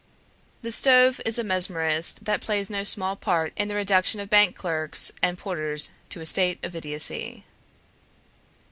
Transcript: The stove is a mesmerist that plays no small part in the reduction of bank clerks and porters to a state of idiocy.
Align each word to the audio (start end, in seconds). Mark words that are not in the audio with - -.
The 0.63 0.71
stove 0.71 1.21
is 1.27 1.37
a 1.37 1.43
mesmerist 1.43 2.25
that 2.25 2.41
plays 2.41 2.71
no 2.71 2.83
small 2.83 3.15
part 3.15 3.53
in 3.55 3.67
the 3.67 3.75
reduction 3.75 4.19
of 4.19 4.31
bank 4.31 4.55
clerks 4.55 5.11
and 5.21 5.37
porters 5.37 5.91
to 6.09 6.21
a 6.21 6.25
state 6.25 6.57
of 6.65 6.75
idiocy. 6.75 7.45